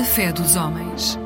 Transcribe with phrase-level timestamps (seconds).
[0.00, 1.18] A fé dos homens.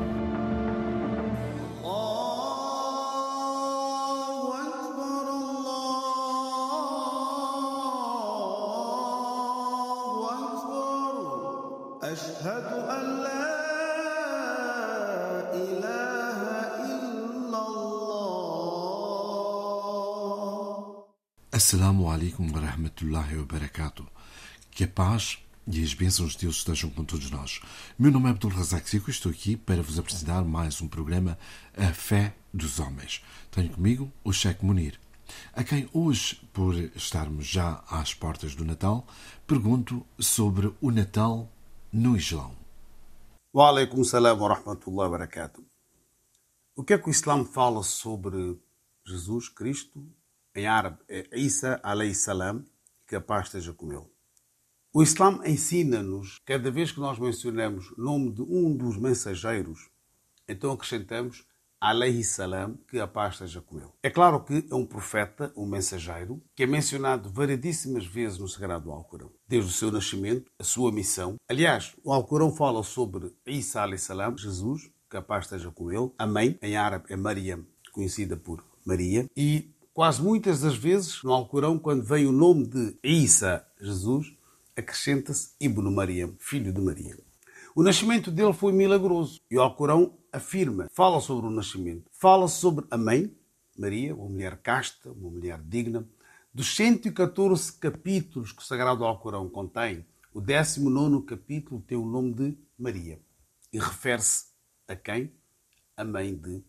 [21.53, 24.05] Assalamu alaikum wa rahmatullahi wa barakatuh.
[24.71, 27.59] Que a paz e as bênçãos de Deus estejam com todos nós.
[27.97, 31.37] Meu nome é Abdul Razak Zico e estou aqui para vos apresentar mais um programa
[31.75, 33.23] A Fé dos Homens.
[33.49, 34.99] Tenho comigo o Sheikh Munir,
[35.53, 39.07] a quem hoje, por estarmos já às portas do Natal,
[39.47, 41.51] pergunto sobre o Natal
[41.91, 42.55] no Islão.
[43.53, 45.63] Wa alaikum salam wa rahmatullahi wa barakatuh.
[46.75, 48.59] O que é que o Islã fala sobre
[49.05, 50.05] Jesus Cristo?
[50.53, 52.63] Em árabe é Isa alayhi salam,
[53.07, 54.14] que a paz esteja com ele.
[54.97, 59.89] O Islã ensina-nos, cada vez que nós mencionamos o nome de um dos mensageiros,
[60.47, 61.43] então acrescentamos
[61.81, 63.89] alayhi salam, que a paz esteja com ele.
[64.01, 68.89] É claro que é um profeta, um mensageiro, que é mencionado variedíssimas vezes no Sagrado
[68.89, 69.33] Alcorão.
[69.45, 71.35] Desde o seu nascimento, a sua missão.
[71.49, 76.09] Aliás, o Alcorão fala sobre Isa alayhi salam, Jesus, que a paz esteja com ele.
[76.17, 79.29] A mãe, em árabe, é Mariam, conhecida por Maria.
[79.35, 84.33] E quase muitas das vezes, no Alcorão, quando vem o nome de Isa, Jesus,
[84.75, 87.17] acrescenta-se Ibn Mariam, filho de Maria.
[87.75, 92.85] O nascimento dele foi milagroso e o Alcorão afirma, fala sobre o nascimento, fala sobre
[92.89, 93.33] a mãe,
[93.77, 96.07] Maria, uma mulher casta, uma mulher digna.
[96.53, 102.57] Dos 114 capítulos que o Sagrado Alcorão contém, o 19 capítulo tem o nome de
[102.77, 103.19] Maria
[103.73, 104.45] e refere-se
[104.87, 105.33] a quem?
[105.97, 106.63] A mãe de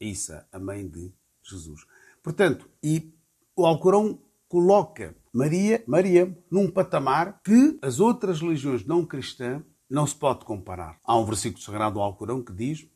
[0.00, 1.84] Isa, a mãe de Jesus.
[2.22, 3.12] Portanto, e
[3.56, 10.14] o Alcorão coloca Maria, Maria num patamar que as outras religiões não cristãs não se
[10.14, 10.98] pode comparar.
[11.04, 12.88] Há um versículo sagrado do Alcorão que diz: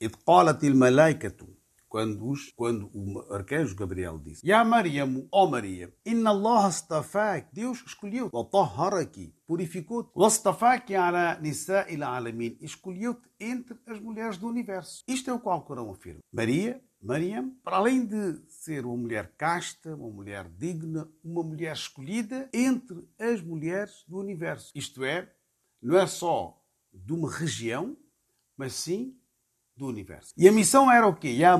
[0.00, 1.48] "Id qalat al malaikatu",
[1.88, 7.82] quando, os, quando o arcanjo Gabriel disse: "Ya Maryam, ó Maria, inna Allah astafak", Deus
[7.84, 11.36] escolheu, "wa tahharaki", purificou-te, "wastafaki ala
[12.04, 15.02] alamin", escolheu-te entre as mulheres do universo.
[15.08, 16.20] Isto é o que o Alcorão afirma.
[16.32, 22.48] Maria Mariam, para além de ser uma mulher casta, uma mulher digna, uma mulher escolhida
[22.52, 24.72] entre as mulheres do universo.
[24.74, 25.32] Isto é,
[25.80, 26.60] não é só
[26.92, 27.96] de uma região,
[28.56, 29.16] mas sim
[29.76, 30.34] do universo.
[30.36, 31.28] E a missão era o quê?
[31.28, 31.56] Ya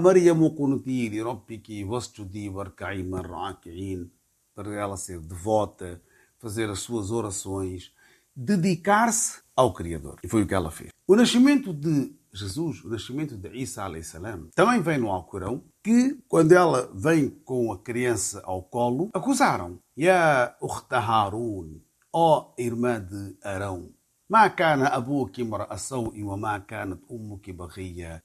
[3.05, 4.11] marraki'in.
[4.55, 6.03] Para ela ser devota,
[6.39, 7.95] fazer as suas orações,
[8.35, 10.19] dedicar-se ao Criador.
[10.25, 10.91] E foi o que ela fez.
[11.07, 14.19] O nascimento de Jesus, o nascimento de Isa a.s.
[14.55, 20.57] também vem no Alcorão que, quando ela vem com a criança ao colo, acusaram: Ya
[20.61, 21.81] Ukhta Harun,
[22.13, 23.91] ó irmã de Arão.
[24.29, 27.01] Ma kana abuki mar'asau e ma kanat.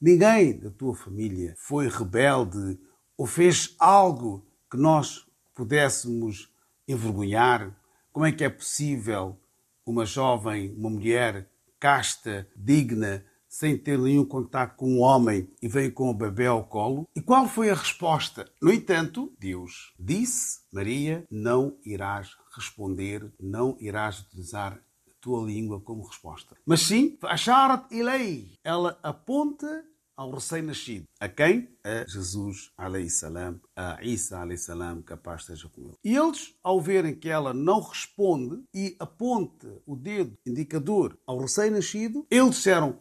[0.02, 2.78] Ninguém da tua família foi rebelde
[3.18, 5.26] ou fez algo que nós
[5.56, 6.50] pudéssemos
[6.86, 7.74] envergonhar.
[8.12, 9.40] Como é que é possível
[9.86, 11.50] uma jovem, uma mulher
[11.80, 16.64] casta, digna, sem ter nenhum contato com um homem e veio com o bebê ao
[16.64, 17.08] colo?
[17.16, 18.52] E qual foi a resposta?
[18.60, 24.82] No entanto, Deus disse: Maria, não irás responder, não irás utilizar
[25.22, 26.58] tua língua como resposta.
[26.66, 28.54] Mas sim, Asharat ilay.
[28.64, 31.06] Ela aponta ao recém-nascido.
[31.20, 31.70] A quem?
[31.84, 32.72] A Jesus,
[33.10, 35.98] salam, a Isa, salam, capaz esteja com ele.
[36.04, 42.26] E eles, ao verem que ela não responde e aponta o dedo indicador ao recém-nascido,
[42.30, 42.98] eles disseram,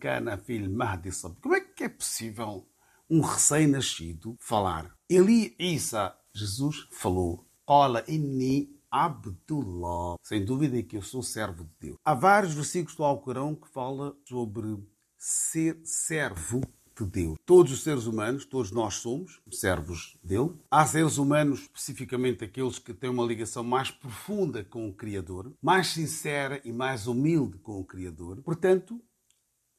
[0.00, 1.10] kana fil mahdi.
[1.40, 2.66] Como é que é possível
[3.08, 4.94] um recém-nascido falar?
[5.08, 10.16] Eli Isa, Jesus, falou, Qala inni Abdullah.
[10.22, 11.96] Sem dúvida que eu sou servo de Deus.
[12.04, 14.78] Há vários versículos do Alcorão que fala sobre
[15.18, 16.60] ser servo
[16.96, 17.36] de Deus.
[17.44, 20.54] Todos os seres humanos, todos nós somos servos dele.
[20.70, 25.88] Há seres humanos, especificamente aqueles que têm uma ligação mais profunda com o Criador, mais
[25.88, 28.40] sincera e mais humilde com o Criador.
[28.42, 29.02] Portanto,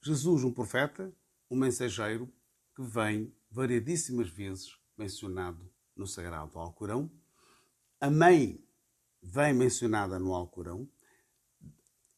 [0.03, 1.09] Jesus, um profeta,
[1.49, 2.29] um mensageiro
[2.75, 7.09] que vem variedíssimas vezes mencionado no Sagrado Alcorão.
[8.01, 8.64] A mãe
[9.25, 10.87] vem mencionada no Alcorão.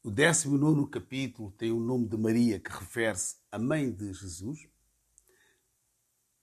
[0.04, 4.68] O 19 capítulo tem o nome de Maria, que refere-se à mãe de Jesus.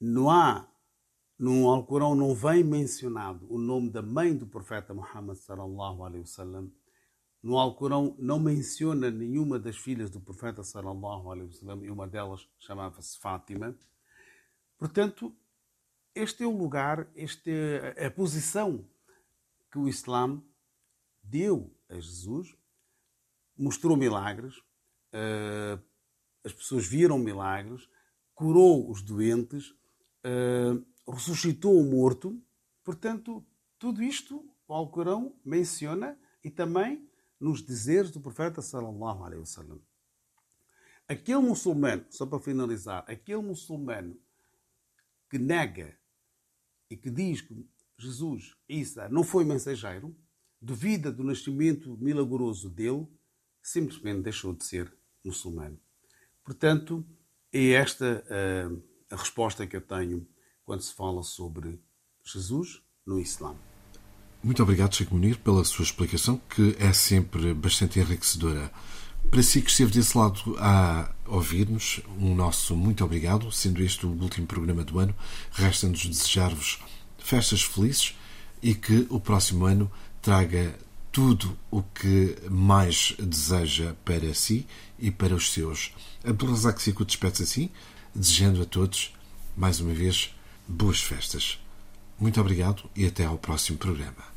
[0.00, 0.66] Não há,
[1.38, 6.72] no Alcorão não vem mencionado o nome da mãe do profeta Muhammad sallallahu alaihi wasallam.
[7.42, 12.48] No Alcorão não menciona nenhuma das filhas do profeta sallallahu alaihi wasallam e uma delas
[12.58, 13.76] chamava-se Fátima.
[14.78, 15.34] Portanto,
[16.14, 18.84] este é o lugar, esta é a posição
[19.70, 20.42] que o Islã
[21.24, 22.56] deu a Jesus
[23.56, 25.82] mostrou milagres, uh,
[26.42, 27.88] as pessoas viram milagres,
[28.34, 29.70] curou os doentes,
[30.24, 32.40] uh, ressuscitou o morto.
[32.82, 33.44] Portanto,
[33.78, 39.80] tudo isto o Alcorão menciona e também nos dizeres do profeta sallallahu alaihi wasallam.
[41.06, 44.18] Aquele muçulmano, só para finalizar, aquele muçulmano
[45.28, 45.98] que nega
[46.88, 47.68] e que diz que
[47.98, 50.16] Jesus, Isa, não foi mensageiro,
[50.64, 53.06] duvida do nascimento milagroso dele,
[53.62, 54.92] simplesmente deixou de ser
[55.24, 55.78] muçulmano.
[56.42, 57.04] Portanto,
[57.52, 60.26] é esta uh, a resposta que eu tenho
[60.64, 61.80] quando se fala sobre
[62.22, 63.54] Jesus no Islã.
[64.42, 68.70] Muito obrigado, Sheikh Munir, pela sua explicação, que é sempre bastante enriquecedora.
[69.30, 73.50] Para si que esteve desse lado a ouvir-nos, um nosso muito obrigado.
[73.50, 75.14] Sendo este o último programa do ano,
[75.50, 76.82] resta-nos desejar-vos
[77.18, 78.14] festas felizes
[78.62, 79.90] e que o próximo ano
[80.23, 80.75] traga
[81.11, 84.67] tudo o que mais deseja para si
[84.97, 85.91] e para os seus.
[86.23, 87.69] Abdulrazak Siku despede-se assim,
[88.13, 89.13] desejando a todos,
[89.55, 90.33] mais uma vez,
[90.67, 91.59] boas festas.
[92.19, 94.29] Muito obrigado e até ao próximo programa.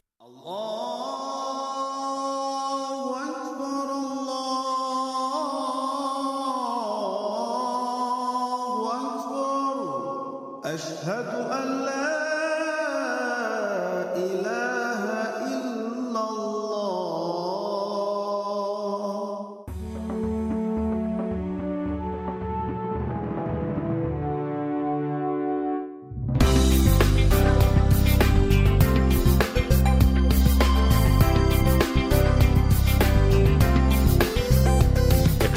[10.74, 11.75] أشهد أن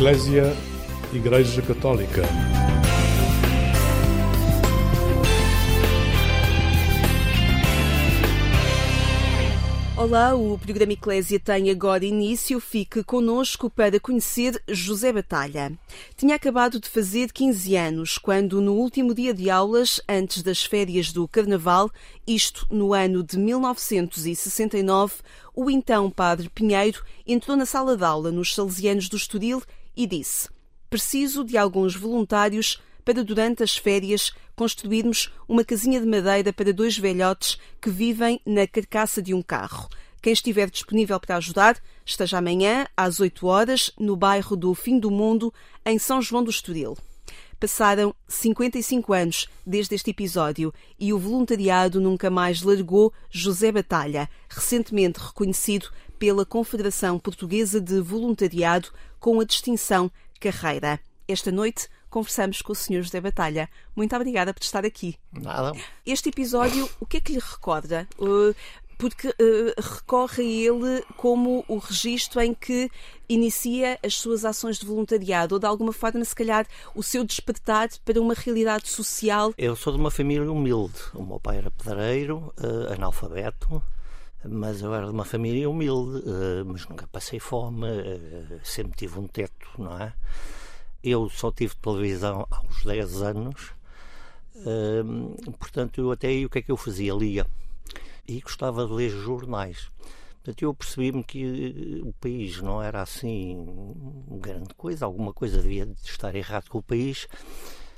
[0.01, 0.57] Eclésia
[1.13, 2.23] Igreja Católica.
[9.95, 12.59] Olá, o programa Eclésia tem agora início.
[12.59, 15.79] Fique conosco para conhecer José Batalha.
[16.17, 21.13] Tinha acabado de fazer 15 anos quando, no último dia de aulas, antes das férias
[21.13, 21.91] do Carnaval,
[22.27, 25.17] isto no ano de 1969,
[25.55, 29.63] o então Padre Pinheiro entrou na sala de aula nos Salesianos do Estoril
[29.97, 30.49] e disse:
[30.89, 36.99] Preciso de alguns voluntários para, durante as férias, construirmos uma casinha de madeira para dois
[36.99, 39.89] velhotes que vivem na carcaça de um carro.
[40.23, 45.11] Quem estiver disponível para ajudar, esteja amanhã, às 8 horas, no bairro do Fim do
[45.11, 45.53] Mundo,
[45.85, 46.97] em São João do Estoril.
[47.59, 55.21] Passaram 55 anos desde este episódio e o voluntariado nunca mais largou José Batalha, recentemente
[55.21, 60.99] reconhecido pela Confederação Portuguesa de Voluntariado com a distinção Carreira.
[61.29, 63.03] Esta noite conversamos com o Sr.
[63.03, 63.69] José Batalha.
[63.95, 65.17] Muito obrigada por estar aqui.
[65.33, 65.73] Nada.
[66.05, 68.09] Este episódio, o que é que lhe recorda?
[68.19, 68.55] Uh,
[68.99, 72.91] porque uh, recorre a ele como o registro em que
[73.29, 77.89] inicia as suas ações de voluntariado, ou de alguma forma, se calhar, o seu despertar
[78.05, 79.55] para uma realidade social.
[79.57, 80.99] Eu sou de uma família humilde.
[81.15, 83.83] O meu pai era pedreiro, uh, analfabeto,
[84.45, 87.87] mas eu era de uma família humilde, uh, mas nunca passei fome,
[88.63, 90.13] sempre tive um teto, não é?
[91.03, 93.73] Eu só tive televisão aos 10 anos,
[95.59, 97.15] portanto, eu até aí o que é que eu fazia?
[97.15, 97.47] Lia.
[98.29, 99.91] E gostava de ler jornais.
[100.37, 103.67] Portanto, eu percebi-me que o país não era assim
[104.41, 107.27] grande coisa, alguma coisa devia estar errado com o país,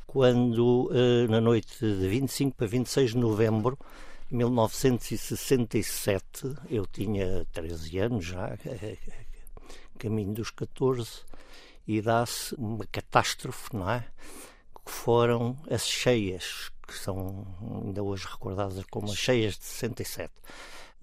[0.07, 0.91] quando
[1.29, 3.79] na noite de 25 para 26 de novembro
[4.33, 8.57] 1967, eu tinha 13 anos já,
[9.99, 11.07] caminho dos 14,
[11.87, 14.07] e dá-se uma catástrofe, não é?
[14.85, 17.47] Que foram as cheias, que são
[17.85, 20.33] ainda hoje recordadas como as cheias de 67.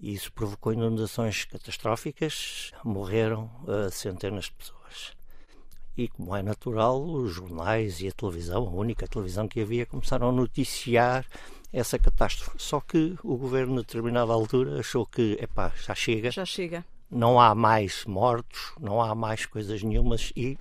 [0.00, 5.19] E isso provocou inundações catastróficas, morreram uh, centenas de pessoas.
[6.00, 10.30] E, como é natural, os jornais e a televisão, a única televisão que havia, começaram
[10.30, 11.26] a noticiar
[11.70, 12.56] essa catástrofe.
[12.56, 16.30] Só que o governo, a determinada altura, achou que, epá, já chega.
[16.30, 16.86] Já chega.
[17.10, 20.56] Não há mais mortos, não há mais coisas nenhumas e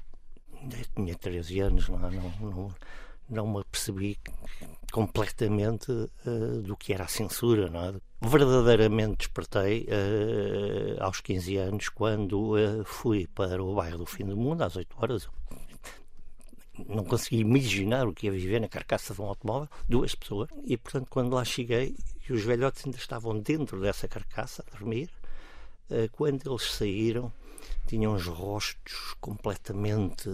[0.61, 2.75] ainda tinha 13 anos, não, não, não,
[3.29, 4.17] não me apercebi
[4.91, 7.69] completamente uh, do que era a censura.
[7.69, 7.93] Não é?
[8.21, 14.35] Verdadeiramente despertei uh, aos 15 anos quando uh, fui para o bairro do Fim do
[14.35, 15.29] Mundo, às 8 horas.
[16.87, 20.75] Não consegui imaginar o que ia viver na carcaça de um automóvel, duas pessoas, e
[20.75, 21.95] portanto, quando lá cheguei,
[22.27, 25.09] e os velhotes ainda estavam dentro dessa carcaça a dormir,
[26.13, 27.33] quando eles saíram,
[27.87, 30.29] tinham os rostos completamente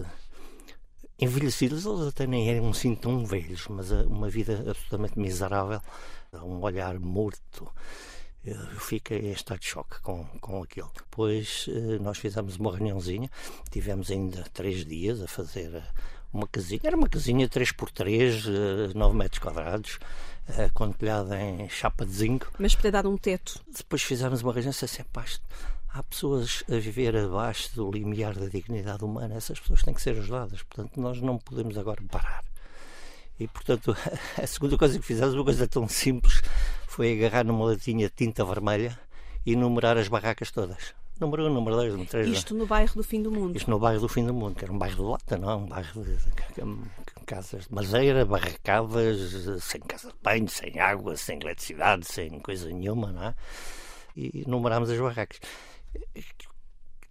[1.18, 5.80] envelhecidos, eles até nem eram assim tão velhos, mas uma vida absolutamente miserável,
[6.34, 7.70] um olhar morto.
[8.44, 10.90] Eu fiquei em estado de choque com, com aquilo.
[10.94, 13.28] Depois eh, nós fizemos uma reuniãozinha,
[13.72, 15.82] tivemos ainda três dias a fazer eh,
[16.32, 19.98] uma casinha, era uma casinha 3x3, 9 metros quadrados,
[20.74, 22.52] com telhada em chapa de zinco.
[22.56, 23.60] Mas para dar um teto.
[23.76, 25.02] Depois fizemos uma reunião e disse assim,
[25.96, 30.10] há pessoas a viver abaixo do limiar da dignidade humana, essas pessoas têm que ser
[30.10, 32.44] ajudadas, portanto nós não podemos agora parar.
[33.40, 33.96] E portanto
[34.42, 36.42] a segunda coisa que fizemos, uma coisa tão simples,
[36.86, 38.98] foi agarrar numa latinha de tinta vermelha
[39.44, 40.94] e numerar as barracas todas.
[41.18, 42.28] Número 1, um, número 2, número 3.
[42.28, 43.56] Isto no bairro do fim do mundo.
[43.56, 45.56] Isto no bairro do fim do mundo, que era um bairro de lata, não é?
[45.56, 46.18] Um bairro de,
[47.24, 49.18] casas de madeira, barracadas,
[49.62, 53.34] sem casa de banho, sem água, sem eletricidade, sem coisa nenhuma, não é?
[54.14, 55.40] E numerámos as barracas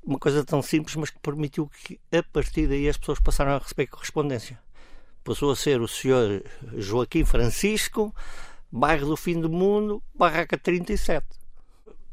[0.06, 3.58] uma coisa tão simples, mas que permitiu que a partir daí as pessoas passaram a
[3.58, 4.60] receber correspondência.
[5.24, 6.44] Passou a ser o senhor
[6.77, 8.13] Joaquim Francisco,
[8.72, 11.25] bairro do fim do mundo, barraca 37.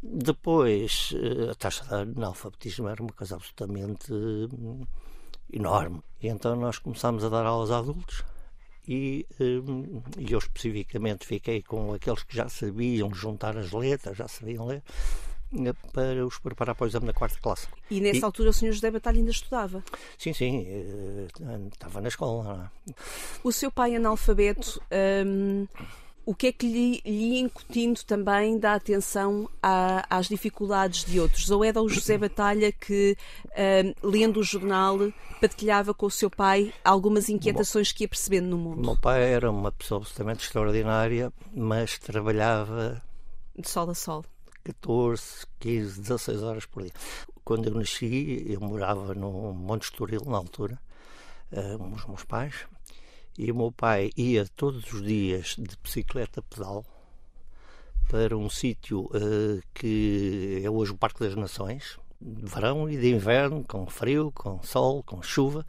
[0.03, 4.85] Depois, eh, a taxa de analfabetismo era uma coisa absolutamente hum,
[5.53, 6.03] enorme.
[6.21, 8.25] E então nós começámos a dar aulas a adultos
[8.89, 14.27] e, hum, e eu especificamente fiquei com aqueles que já sabiam juntar as letras, já
[14.27, 14.83] sabiam ler
[15.93, 17.67] para os preparar para o exame da quarta classe.
[17.91, 18.25] E nessa e...
[18.25, 18.73] altura o Sr.
[18.73, 19.85] José Batalha ainda estudava?
[20.17, 21.27] Sim, sim, eh,
[21.73, 22.73] estava na escola.
[23.45, 24.81] O seu pai analfabeto,
[25.27, 25.67] hum,
[26.25, 31.51] o que é que lhe, lhe incutindo também da atenção à, às dificuldades de outros?
[31.51, 33.17] Ou era o José Batalha que,
[33.49, 34.99] hum, lendo o jornal,
[35.41, 38.79] partilhava com o seu pai algumas inquietações Bom, que ia percebendo no mundo?
[38.79, 43.03] O meu pai era uma pessoa absolutamente extraordinária, mas trabalhava...
[43.55, 44.25] De sol a sol
[44.65, 46.93] 14, 15, 16 horas por dia.
[47.45, 50.79] Quando eu nasci, eu morava no Monte Estoril, na altura,
[51.79, 52.67] com os meus pais,
[53.39, 56.85] e o meu pai ia todos os dias de bicicleta pedal
[58.09, 63.11] para um sítio uh, que é hoje o Parque das Nações, de verão e de
[63.11, 65.65] inverno, com frio, com sol, com chuva.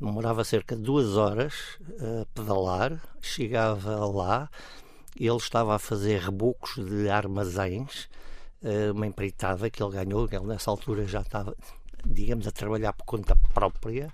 [0.00, 4.50] Demorava cerca de duas horas a pedalar, chegava lá,
[5.18, 8.08] ele estava a fazer rebocos de armazéns,
[8.62, 11.56] eh, uma empreitada que ele ganhou, ele nessa altura já estava,
[12.04, 14.10] digamos, a trabalhar por conta própria,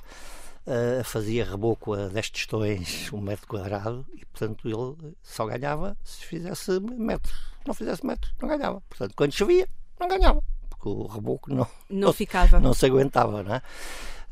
[0.66, 6.24] eh, fazia reboco a 10 tostões um metro quadrado e, portanto, ele só ganhava se
[6.24, 7.34] fizesse metros.
[7.66, 8.80] Não fizesse metros, não ganhava.
[8.88, 9.68] Portanto, quando chovia,
[9.98, 12.58] não ganhava, porque o reboco não, não, não ficava.
[12.60, 13.62] Não se aguentava, não é?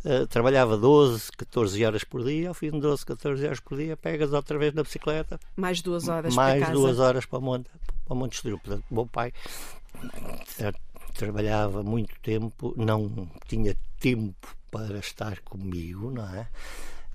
[0.05, 3.97] Uh, trabalhava 12, 14 horas por dia, ao fim de 12, 14 horas por dia,
[3.97, 5.39] pegas outra vez na bicicleta.
[5.57, 6.73] Mais duas horas mais para casa.
[6.73, 7.71] duas horas para o Monte,
[8.07, 8.59] para o Monte Estoril.
[8.59, 9.33] Portanto, o meu pai
[10.57, 10.73] tra
[11.13, 16.49] trabalhava muito tempo, não tinha tempo para estar comigo, não é?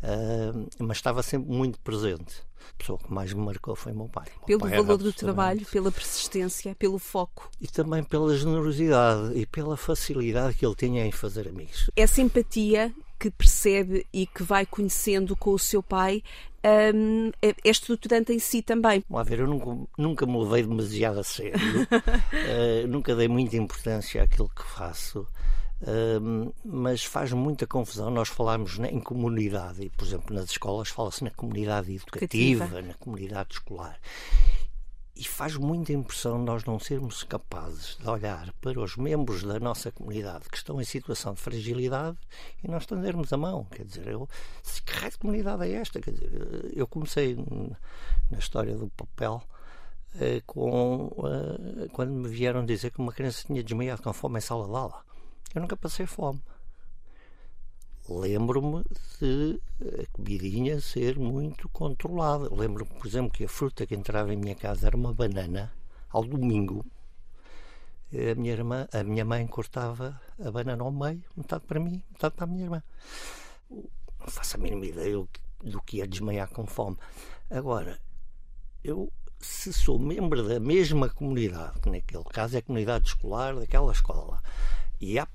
[0.03, 2.43] Uh, mas estava sempre muito presente.
[2.69, 4.27] A pessoa que mais me marcou foi meu pai.
[4.45, 7.49] Pelo pai valor do trabalho, pela persistência, pelo foco.
[7.61, 11.89] E também pela generosidade e pela facilidade que ele tinha em fazer amigos.
[11.95, 16.21] Essa empatia que percebe e que vai conhecendo com o seu pai
[16.93, 19.03] um, é, é estruturante em si também.
[19.09, 24.23] Vamos ver, eu nunca, nunca me levei demasiado a sério, uh, nunca dei muita importância
[24.23, 25.27] àquilo que faço
[26.63, 31.32] mas faz muita confusão nós falarmos em comunidade, e, por exemplo, nas escolas fala-se na
[31.32, 32.82] comunidade educativa, Cativa.
[32.82, 34.00] na comunidade escolar.
[35.17, 39.89] E faz muita impressão nós não sermos capazes de olhar para os membros da nossa
[39.89, 42.17] comunidade que estão em situação de fragilidade
[42.62, 43.63] e nós estendermos a mão.
[43.72, 44.27] Quer dizer, eu,
[44.86, 46.01] que raio de comunidade é esta?
[46.01, 47.38] Quer dizer, eu comecei
[48.29, 49.41] na história do papel
[50.20, 54.41] eh, com, eh, quando me vieram dizer que uma criança tinha desmaiado com fome em
[54.41, 55.14] sala de aula.
[55.55, 56.41] Eu nunca passei fome.
[58.09, 58.83] Lembro-me
[59.19, 62.53] de a comidinha ser muito controlada.
[62.53, 65.74] Lembro-me, por exemplo, que a fruta que entrava em minha casa era uma banana
[66.09, 66.85] ao domingo.
[68.12, 72.35] A minha, irmã, a minha mãe cortava a banana ao meio, metade para mim, metade
[72.35, 72.83] para a minha irmã.
[73.71, 75.25] Não faço a mínima ideia
[75.63, 76.97] do que é desmaiar com fome.
[77.50, 78.00] Agora,
[78.83, 83.91] eu, se sou membro da mesma comunidade, que naquele caso é a comunidade escolar daquela
[83.91, 84.41] escola,
[84.99, 85.27] e há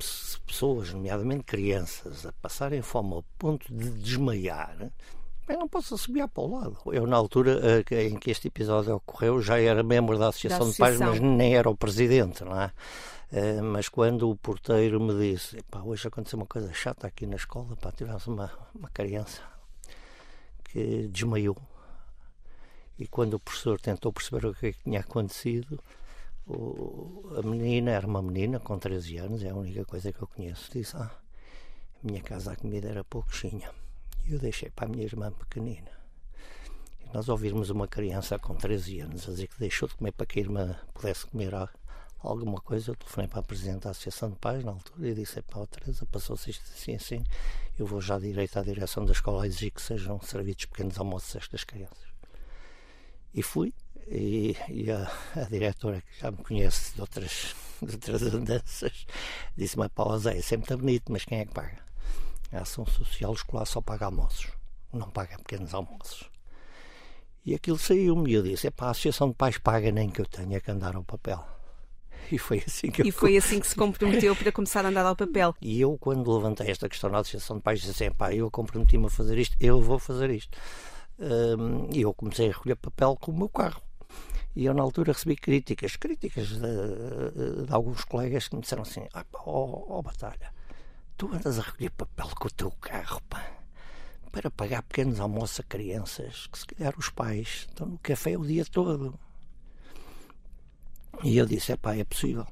[0.47, 4.91] pessoas, nomeadamente crianças, a passarem fome ao ponto de desmaiar,
[5.49, 6.79] eu não posso subir para o lado.
[6.87, 10.65] Eu, na altura eh, em que este episódio ocorreu, já era membro da Associação, da
[10.67, 10.95] associação.
[10.95, 12.73] de Pais, mas nem era o presidente, não é?
[13.33, 17.77] Uh, mas quando o porteiro me disse, hoje aconteceu uma coisa chata aqui na escola,
[17.77, 19.41] pá, tivemos uma, uma criança
[20.65, 21.57] que desmaiou.
[22.99, 25.81] E quando o professor tentou perceber o que, é que tinha acontecido,
[26.47, 30.29] o, a menina era uma menina com 13 anos, é a única coisa que eu
[30.29, 30.71] conheço.
[30.73, 31.11] Disse: Ah,
[32.03, 33.71] a minha casa a comida era pouquinha.
[34.27, 35.91] E eu deixei para a minha irmã pequenina.
[37.01, 40.27] E nós ouvirmos uma criança com 13 anos a dizer que deixou de comer para
[40.27, 41.55] que a irmã pudesse comer
[42.23, 45.41] alguma coisa, eu telefonei para a Presidente da Associação de Pais na altura e disse:
[45.43, 47.25] Pá, Teresa, passou-se isto assim, assim,
[47.79, 51.35] eu vou já direito à direção da escola a exigir que sejam servidos pequenos almoços
[51.37, 52.11] a estas crianças.
[53.33, 53.73] E fui,
[54.11, 59.07] e, e a, a, diretora, que já me conhece de outras, de outras andanças,
[59.57, 61.79] disse-me: Pá, é sempre bonito, mas quem é que paga?
[62.53, 64.49] A ação social escolar só paga almoços,
[64.93, 66.29] não paga pequenos almoços.
[67.47, 70.27] E aquilo saiu-me e eu disse: Pá, a Associação de Pais paga nem que eu
[70.27, 71.47] tenha que andar ao papel.
[72.33, 75.15] E foi assim que E foi assim que se comprometeu para começar a andar ao
[75.15, 75.55] papel.
[75.61, 79.07] E eu, quando levantei esta questão na Associação de Pais, disse assim: pá, eu comprometi-me
[79.07, 80.59] a fazer isto, eu vou fazer isto.
[81.93, 83.81] E eu comecei a recolher papel com o meu carro.
[84.55, 89.07] E eu, na altura, recebi críticas, críticas de, de alguns colegas que me disseram assim:
[89.15, 90.53] ah, ó, ó, Batalha,
[91.17, 93.47] tu andas a recolher papel com o teu carro, pá,
[94.33, 98.45] para pagar pequenos almoços a crianças, que se calhar os pais estão no café o
[98.45, 99.19] dia todo.
[101.23, 102.47] E eu disse: é pá, é possível.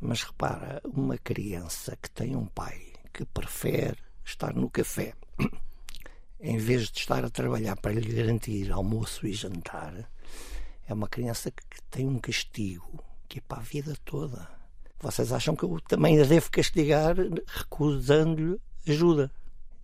[0.00, 5.14] Mas repara, uma criança que tem um pai que prefere estar no café
[6.40, 10.10] em vez de estar a trabalhar para lhe garantir almoço e jantar,
[10.86, 14.48] é uma criança que tem um castigo que é para a vida toda.
[15.00, 19.30] Vocês acham que eu também a devo castigar recusando-lhe ajuda?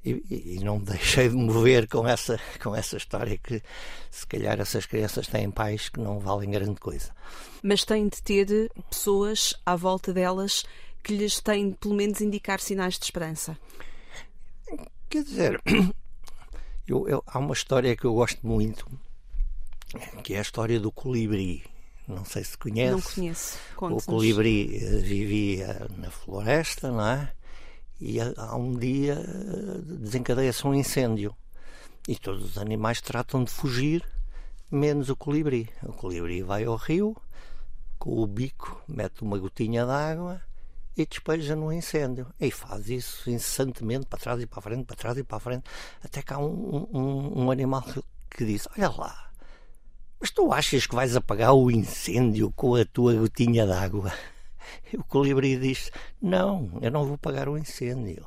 [0.03, 3.63] E, e, não me deixei de mover com essa, com essa história que
[4.11, 7.15] se calhar essas crianças têm pais que não valem grande coisa.
[7.63, 10.65] Mas têm de ter pessoas à volta delas
[11.03, 13.59] que lhes têm pelo menos indicar sinais de esperança.
[15.11, 15.63] Quer dizer,
[16.89, 18.87] eu, eu, há uma história que eu gosto muito,
[20.23, 21.65] que é a história do colibri.
[22.07, 22.93] Não sei se conhece.
[22.93, 23.59] Não conheço.
[23.77, 27.33] O colibri eh, vivia na floresta, não é?
[28.01, 29.15] e há um dia
[29.85, 31.37] desencadeia-se um incêndio
[32.09, 34.03] e todos os animais tratam de fugir,
[34.71, 35.69] menos o colibri.
[35.83, 37.15] O colibri vai ao rio,
[37.99, 40.41] com o bico mete uma gotinha de água
[40.97, 42.27] e despeja no incêndio.
[42.41, 45.41] E faz isso incessantemente, para trás e para a frente, para trás e para a
[45.41, 45.65] frente,
[46.03, 47.85] até que há um, um, um animal
[48.31, 49.30] que diz: Olha lá,
[50.21, 54.13] mas tu achas que vais apagar o incêndio com a tua gotinha de água?
[54.93, 58.27] O colibri diz: Não, eu não vou pagar o incêndio,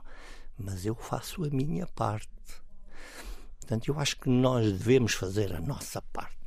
[0.58, 2.30] mas eu faço a minha parte.
[3.60, 6.38] Portanto, eu acho que nós devemos fazer a nossa parte.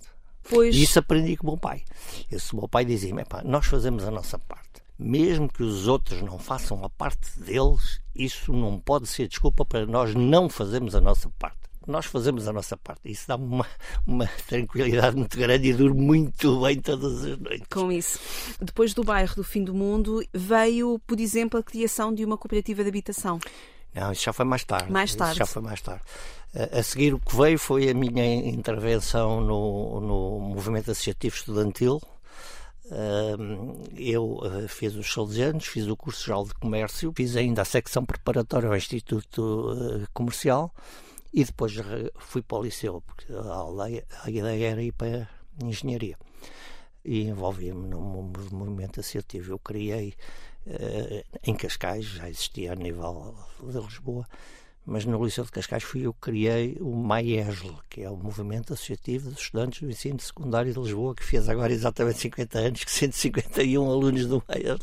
[0.48, 0.74] Pois...
[0.74, 1.82] E isso aprendi com o meu pai.
[2.30, 4.82] Esse meu pai dizia-me: nós fazemos a nossa parte.
[4.98, 9.86] Mesmo que os outros não façam a parte deles, isso não pode ser desculpa para
[9.86, 13.10] nós não fazermos a nossa parte nós fazemos a nossa parte.
[13.10, 13.66] Isso dá-me uma,
[14.06, 17.66] uma tranquilidade muito grande e durmo muito bem todas as noites.
[17.70, 18.18] Com isso.
[18.60, 22.82] Depois do bairro do fim do mundo, veio, por exemplo, a criação de uma cooperativa
[22.82, 23.38] de habitação.
[23.94, 24.90] Não, isso já foi mais tarde.
[24.92, 25.32] Mais tarde.
[25.32, 26.02] Isso já foi mais tarde.
[26.72, 32.00] A seguir, o que veio foi a minha intervenção no, no movimento associativo estudantil.
[33.96, 37.64] Eu eh, fiz os 12 anos, fiz o curso geral de comércio, fiz ainda a
[37.64, 40.72] secção preparatória ao Instituto eh, Comercial
[41.36, 41.74] e depois
[42.18, 45.28] fui para o liceu, porque a, ideia era ir para
[45.60, 46.16] a engenharia.
[47.04, 49.52] E envolvia-me num movimento associativo.
[49.52, 50.14] Eu criei
[50.66, 54.26] uh, em Cascais, já existia a nível de Lisboa,
[54.86, 58.72] mas no Liceu de Cascais fui eu que criei o MAESL, que é o Movimento
[58.72, 62.90] Associativo dos Estudantes do Ensino Secundário de Lisboa, que fez agora exatamente 50 anos, que
[62.90, 64.78] 151 alunos do MAESL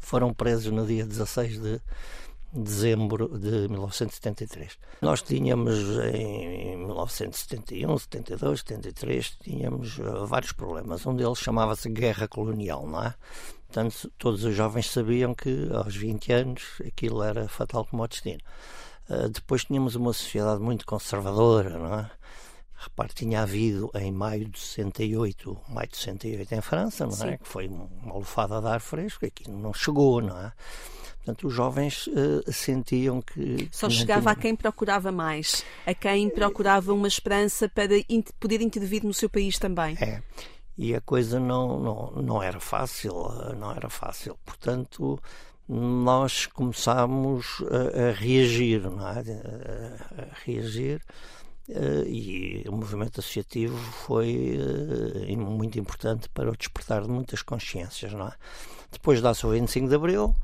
[0.00, 1.80] foram presos no dia 16 de
[2.52, 4.78] dezembro de 1973.
[5.00, 5.78] Nós tínhamos
[6.14, 11.06] em 1971, 72, 73, tínhamos uh, vários problemas.
[11.06, 13.14] Um deles chamava-se guerra colonial, não é?
[13.66, 18.40] Portanto, todos os jovens sabiam que aos 20 anos aquilo era fatal como o destino.
[19.08, 22.10] Uh, depois tínhamos uma sociedade muito conservadora, não é?
[22.76, 27.30] Repare, tinha havido em maio de 68, maio de 68 em França, não é?
[27.30, 27.36] Sim.
[27.38, 30.52] Que foi uma lufada de ar fresco, aquilo não chegou, não é?
[31.24, 33.68] Portanto, os jovens uh, sentiam que.
[33.70, 34.32] Só chegava tinham...
[34.32, 37.90] a quem procurava mais, a quem procurava uma esperança para
[38.40, 39.96] poder intervir no seu país também.
[40.00, 40.20] É.
[40.76, 43.12] E a coisa não, não, não era fácil,
[43.50, 44.36] eh, não era fácil.
[44.44, 45.20] Portanto,
[45.68, 49.20] nós começámos a, a reagir, não é?
[49.20, 51.00] A, a reagir.
[51.68, 58.12] Uh, e o movimento associativo foi uh, muito importante para o despertar de muitas consciências.
[58.12, 58.32] Não é?
[58.90, 60.34] Depois dá-se o 25 de Abril,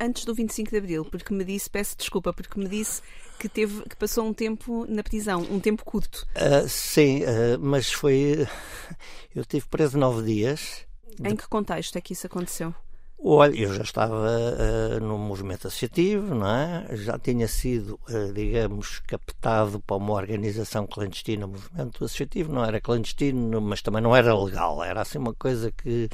[0.00, 3.00] Antes do 25 de Abril, porque me disse, peço desculpa, porque me disse
[3.38, 6.26] que, teve, que passou um tempo na prisão, um tempo curto.
[6.36, 8.46] Uh, sim, uh, mas foi.
[9.34, 10.86] Eu tive preso nove dias.
[11.24, 12.74] Em que contexto é que isso aconteceu?
[13.18, 16.86] Olha, eu já estava uh, no movimento associativo, não é?
[16.92, 22.80] Já tinha sido, uh, digamos, captado para uma organização clandestina, o movimento associativo não era
[22.80, 26.08] clandestino, mas também não era legal, era assim uma coisa que...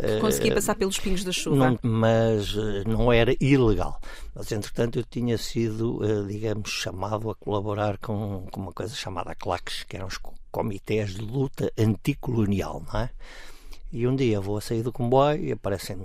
[0.00, 1.56] Uh, Conseguia passar pelos pingos da chuva.
[1.56, 2.54] Não, mas
[2.86, 4.00] não era ilegal.
[4.34, 9.84] Mas, entretanto, eu tinha sido, digamos, chamado a colaborar com, com uma coisa chamada CLACs,
[9.84, 10.18] que eram os
[10.50, 13.10] comitês de luta anticolonial, não é?
[13.96, 15.96] E um dia vou a sair do comboio e aparecem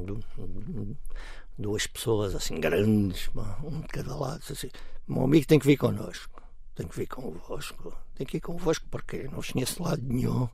[1.58, 3.30] duas pessoas assim grandes,
[3.62, 4.70] um de cada lado, assim,
[5.06, 6.42] meu amigo tem que vir connosco,
[6.74, 10.44] tem que vir convosco, tem que ir convosco porque não conheço de lado nenhum.
[10.44, 10.50] O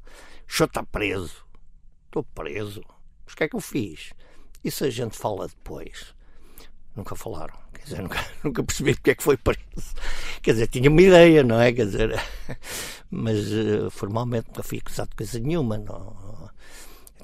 [0.48, 1.46] senhor está preso,
[2.08, 2.82] estou preso.
[3.24, 4.14] Mas o que é que eu fiz?
[4.64, 6.16] Isso a gente fala depois.
[6.96, 9.94] Nunca falaram, quer dizer, nunca, nunca percebi porque é que foi preso.
[10.42, 11.72] Quer dizer, tinha uma ideia, não é?
[11.72, 12.20] Quer dizer,
[13.12, 16.47] mas eh, formalmente nunca fui acusado de coisa nenhuma, não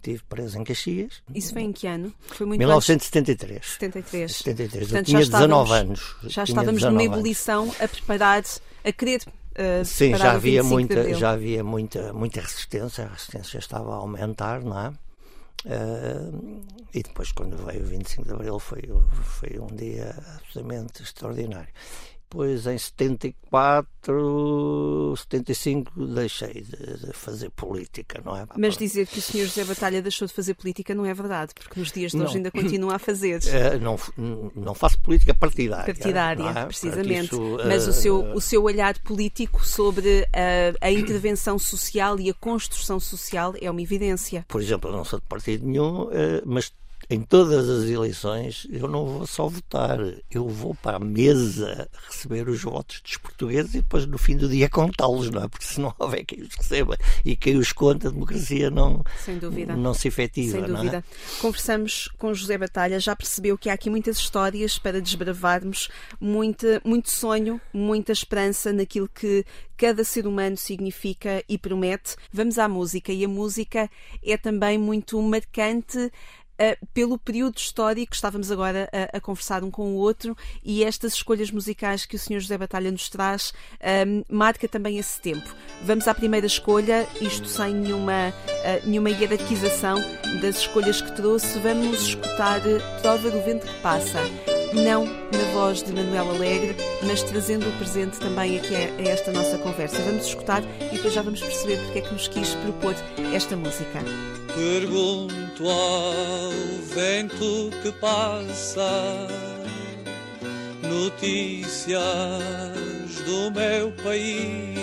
[0.04, 1.24] estive preso em Caxias.
[1.34, 2.14] Isso foi em que ano?
[2.28, 3.66] Foi muito 1973.
[3.80, 4.36] 73.
[4.36, 4.84] 73.
[4.84, 6.16] Portanto, eu tinha 19 anos.
[6.24, 8.44] Já estávamos numa ebulição a preparar,
[8.84, 9.22] a querer
[9.54, 14.64] Uh, Sim, já havia muita, já havia muita, muita resistência, a resistência estava a aumentar,
[14.64, 14.88] não é?
[15.66, 21.70] Uh, e depois, quando veio o 25 de Abril, foi, foi um dia absolutamente extraordinário.
[22.34, 28.48] Depois, em 74, 75, deixei de, fazer política, não é?
[28.58, 29.46] Mas dizer que o Sr.
[29.46, 32.50] José Batalha deixou de fazer política não é verdade, porque nos dias de hoje ainda
[32.50, 33.40] continua a fazer.
[33.44, 34.00] Uh, não,
[34.56, 35.86] não faço política partidária.
[35.86, 36.66] Partidária, é?
[36.66, 37.36] precisamente.
[37.36, 42.32] Isso, uh, Mas o seu, o seu olhar político sobre a, a intervenção social e
[42.32, 44.44] a construção social é uma evidência.
[44.48, 46.74] Por exemplo, eu não sou de partido nenhum, uh, mas
[47.14, 50.00] em todas as eleições eu não vou só votar,
[50.32, 54.50] eu vou para a mesa receber os votos dos portugueses e depois no fim do
[54.50, 55.48] dia contá-los, não é?
[55.48, 59.38] Porque se não houver quem os receba e quem os conta, a democracia não, Sem
[59.38, 59.76] dúvida.
[59.76, 60.60] não se efetiva.
[60.60, 60.98] Sem dúvida.
[60.98, 61.42] É?
[61.42, 67.12] Conversamos com José Batalha, já percebeu que há aqui muitas histórias para desbravarmos, muita, muito
[67.12, 69.46] sonho, muita esperança naquilo que
[69.78, 72.16] cada ser humano significa e promete.
[72.32, 73.90] Vamos à música e a música
[74.24, 76.12] é também muito marcante
[76.64, 81.14] Uh, pelo período histórico, estávamos agora a, a, conversar um com o outro, e estas
[81.14, 82.40] escolhas musicais que o Sr.
[82.40, 83.52] José Batalha nos traz
[84.08, 85.54] um, marca também esse tempo.
[85.84, 90.00] Vamos à primeira escolha, isto sem nenhuma, uh, nenhuma hierarquização
[90.42, 91.60] das escolhas que trouxe.
[91.60, 92.62] Vamos escutar
[93.02, 94.20] Prova do Vento que Passa,
[94.74, 99.58] não na voz de Manuel Alegre, mas trazendo o presente também aqui a, esta nossa
[99.58, 100.02] conversa.
[100.02, 102.96] Vamos escutar e depois já vamos perceber porque é que nos quis propor
[103.34, 104.00] esta música.
[104.56, 106.52] Pergunto ao
[106.94, 109.28] vento que passa
[110.82, 112.02] notícias
[113.26, 114.78] do meu país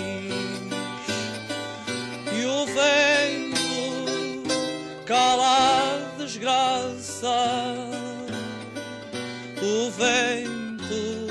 [2.33, 3.51] e o vento
[5.05, 7.90] cala a desgraça
[9.97, 11.27] vento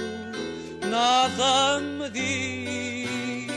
[0.88, 3.50] nada me diz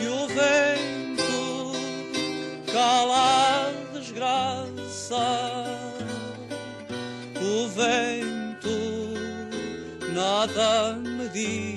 [0.00, 1.72] e o vento
[2.72, 5.24] cala a desgraça.
[7.40, 8.78] O vento
[10.12, 11.73] nada me diz.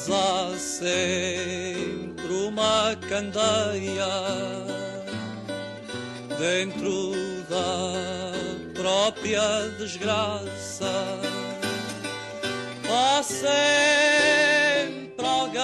[0.00, 4.06] Mas há sempre uma candeia
[6.38, 7.12] dentro
[7.48, 7.92] da
[8.80, 11.20] própria desgraça.
[12.88, 15.60] Há sempre alguém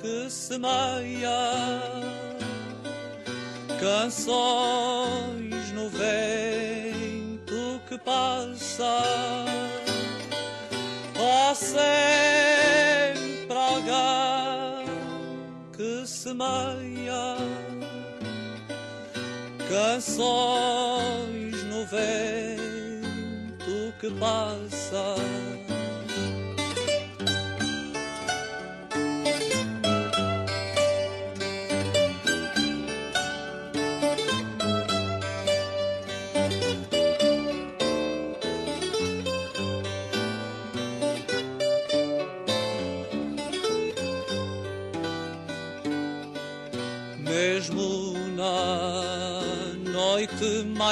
[0.00, 1.30] que semeia
[3.78, 9.04] canções no vento que passa.
[11.14, 12.51] Há sempre
[16.32, 17.36] semeia
[19.68, 22.94] canções no vento
[24.00, 25.51] que passa.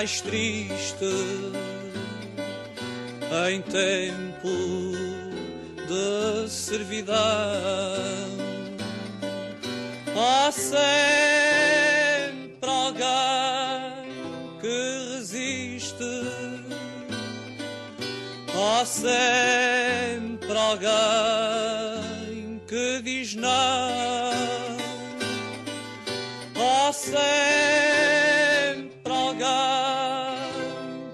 [0.01, 1.05] Mais triste
[3.49, 4.49] em tempo
[5.87, 7.15] de servidão.
[10.17, 10.81] Há sempre
[12.63, 14.15] alguém
[14.61, 16.05] que resiste.
[18.55, 21.70] Há sempre alguém
[27.11, 29.49] sempre alguém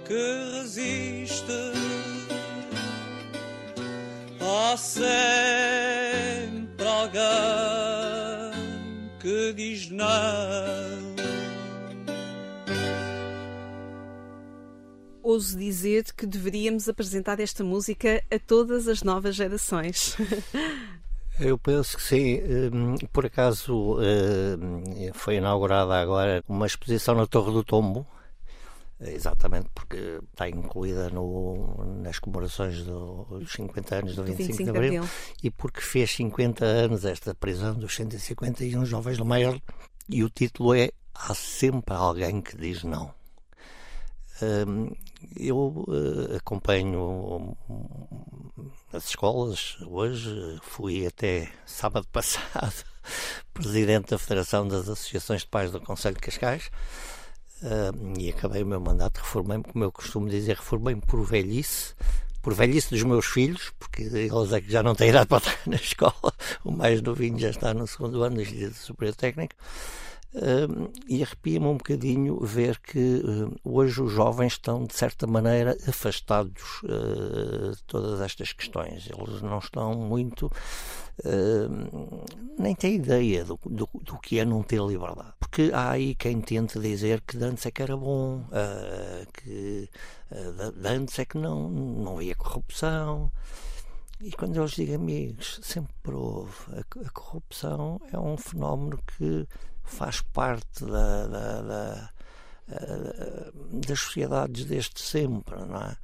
[0.04, 1.46] que resiste.
[4.40, 7.22] Há sempre alguém
[9.20, 10.06] que diz não.
[15.22, 20.16] Ouso dizer que deveríamos apresentar esta música a todas as novas gerações.
[21.38, 22.40] Eu penso que sim.
[22.72, 24.82] Hum, Por acaso hum,
[25.14, 28.06] foi inaugurada agora uma exposição na Torre do Tombo,
[29.00, 35.02] exatamente porque está incluída no, nas comemorações do- dos 50 anos do 25, de Abril,
[35.42, 39.60] e porque fez 50 anos esta prisão dos 151 jovens do Maior
[40.08, 43.10] e o título é Há sempre alguém que diz não.
[45.36, 52.84] Eu eh, acompanho hum, as escolas hoje, fui até sábado passado
[53.54, 56.70] presidente da Federação das Associações de Pais do Conselho de Cascais
[58.18, 61.94] e acabei o meu mandato, reformei-me, como eu costumo dizer, reformei-me por velhice,
[62.42, 65.58] por velhice dos meus filhos, porque eles é que já não têm idade para estar
[65.66, 66.32] na escola,
[66.64, 69.54] o mais novinho já está no segundo ano do Instituto Superior Técnico,
[70.36, 75.74] Hum, e arrepia-me um bocadinho ver que hum, hoje os jovens estão, de certa maneira,
[75.88, 79.08] afastados eh, de todas estas questões.
[79.08, 80.52] Eles não estão muito.
[82.58, 85.32] nem têm ideia do, do, do que é não ter liberdade.
[85.40, 89.88] Porque há aí quem tente dizer que antes é que era bom, ah, que
[90.30, 93.32] ah, antes é que não, não havia corrupção.
[94.20, 96.54] E quando eu digo amigos, sempre houve.
[96.72, 99.46] A, a corrupção é um fenómeno que
[99.86, 102.10] faz parte da, da- da-
[102.68, 103.50] eh,
[103.86, 105.96] das sociedades desde sempre, não é?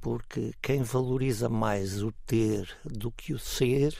[0.00, 3.96] Porque quem valoriza mais o ter do que o ser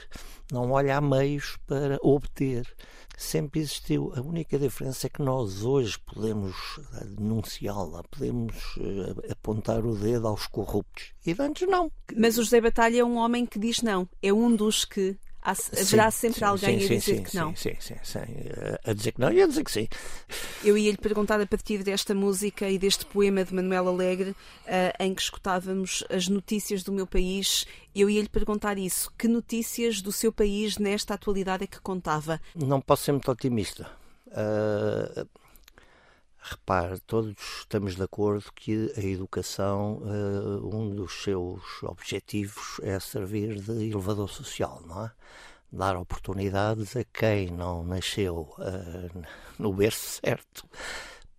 [0.53, 2.67] não olha a meios para obter.
[3.19, 4.13] Sempre existiu.
[4.15, 6.55] A única diferença é que nós hoje podemos
[7.17, 11.13] denunciá-la, podemos eh, apontar o dedo aos corruptos.
[11.27, 11.91] E antes não.
[12.15, 14.07] Mas o José Batalha é um homem que diz não.
[14.23, 15.17] É um dos que
[15.51, 17.55] haverá Sim, sempre sim, alguém sim, a dizer que não.
[17.57, 18.19] Sim, sim, sim.
[18.19, 19.89] Eh, A dizer que não e a dizer que sim.
[20.65, 24.35] Eu ia lhe perguntar a partir desta música e deste poema de Manuel Alegre,
[24.67, 29.13] ah, em que escutávamos as notícias do meu país, eu ia lhe perguntar isso.
[29.17, 32.41] Que notícias do seu país nesta atualidade é que contava?
[32.55, 33.87] Não posso ser muito otimista.
[34.33, 35.25] Ah,
[36.51, 43.61] repare, todos estamos de acordo que a educação, ah, um dos seus objetivos é servir
[43.61, 45.13] de elevador social, não é?
[45.73, 49.27] Dar oportunidades a quem não nasceu ah,
[49.59, 50.69] no berço certo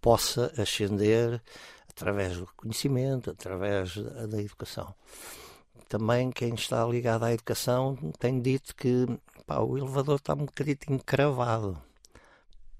[0.01, 1.41] possa ascender
[1.89, 4.93] através do conhecimento, através da, educação.
[5.89, 9.07] Também quem está ligado à educação tem dito que
[9.45, 11.81] pá, o elevador está um bocadito encravado.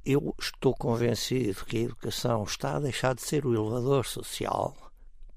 [0.09, 4.73] Eu estou convencido que a educação está a deixar de ser o elevador social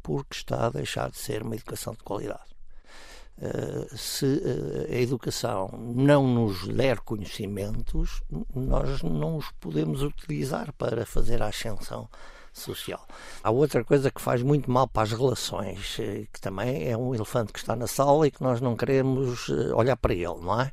[0.00, 2.48] porque está a deixar de ser uma educação de qualidade.
[3.36, 8.22] Uh, se uh, a educação não nos der conhecimentos,
[8.54, 12.08] nós não os podemos utilizar para fazer a ascensão
[12.52, 13.04] social.
[13.42, 17.12] Há outra coisa que faz muito mal para as relações, eh, que também é um
[17.12, 20.72] elefante que está na sala e que nós não queremos olhar para ele, não é?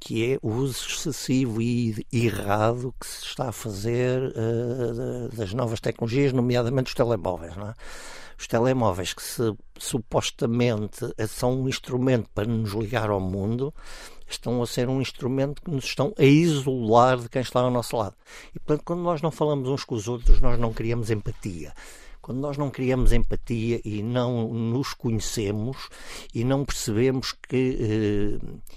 [0.00, 5.80] Que é o uso excessivo e errado que se está a fazer uh, das novas
[5.80, 7.74] tecnologias, nomeadamente os telemóveis, não é?
[8.38, 13.74] Os telemóveis que se, supostamente são um instrumento para nos ligar ao mundo,
[14.28, 17.96] estão a ser um instrumento que nos estão a isolar de quem está ao nosso
[17.96, 18.14] lado.
[18.54, 21.72] E, portanto, quando nós não falamos uns com os outros, nós não criamos empatia.
[22.20, 25.88] Quando nós não criamos empatia e não nos conhecemos
[26.34, 28.74] e não percebemos que eh,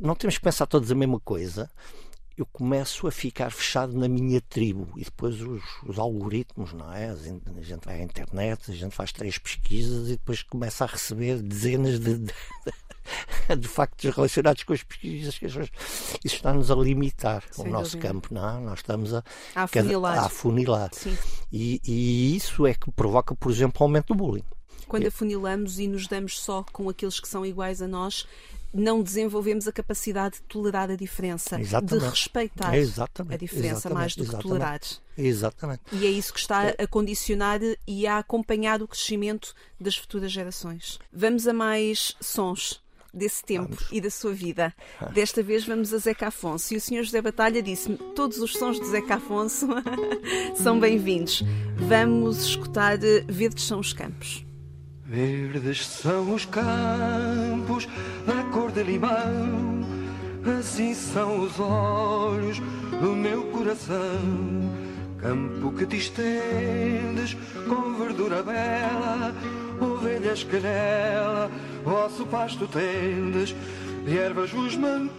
[0.00, 1.70] não temos que pensar todos a mesma coisa,
[2.36, 7.10] eu começo a ficar fechado na minha tribo e depois os, os, algoritmos, não é?
[7.10, 11.40] A gente vai à internet, a gente faz três pesquisas e depois começa a receber
[11.40, 12.32] dezenas de, de,
[13.56, 15.38] de factos relacionados com as pesquisas
[16.24, 18.08] isso está-nos a limitar Sem o nosso dúvida.
[18.08, 18.60] campo, não é?
[18.60, 19.22] Nós estamos a,
[19.54, 20.18] A afunilar.
[20.18, 20.90] a afunilar.
[20.92, 21.16] Sim.
[21.52, 24.44] E, e isso é que provoca, por exemplo, o aumento do bullying.
[24.88, 28.26] Quando afunilamos e nos damos só com aqueles que são iguais a nós,
[28.74, 32.02] não desenvolvemos a capacidade de tolerar a diferença, Exatamente.
[32.04, 34.80] de respeitar Exatamente, a diferença exatamente, mais do que tolerar.
[35.16, 35.82] Exatamente.
[35.92, 40.98] E é isso que está a condicionar e a acompanhar o crescimento das futuras gerações.
[41.12, 42.82] Vamos a mais sons.
[43.16, 44.74] desse tempo e da sua vida.
[45.12, 46.74] Desta vez vamos a Zeca Afonso.
[46.74, 47.04] E o Sr.
[47.04, 49.68] José Batalha disse-me: todos os sons de Zeca Afonso
[50.60, 51.44] são bem-vindos.
[51.88, 54.44] Vamos escutar eh, Verdes são os Campos.
[55.14, 57.86] Verdes são os campos
[58.26, 59.86] da cor de limão,
[60.58, 62.58] assim são os olhos
[63.00, 64.18] do meu coração.
[65.18, 67.36] Campo que te estendes
[67.68, 69.32] com verdura bela,
[69.80, 71.48] ovelhas que nela
[71.84, 73.54] vosso pasto tendes,
[74.08, 75.14] e ervas os mantens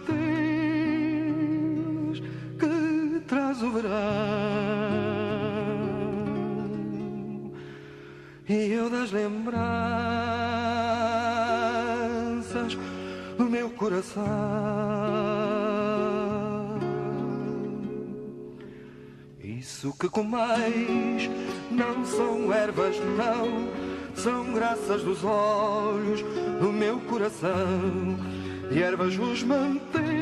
[2.58, 4.45] que traz o verão
[8.48, 9.56] e eu das lembranças
[13.36, 14.22] do meu coração.
[19.42, 21.28] Isso que comeis
[21.70, 23.68] não são ervas, não,
[24.14, 26.22] são graças dos olhos
[26.60, 28.16] do meu coração.
[28.70, 30.15] E ervas vos mantens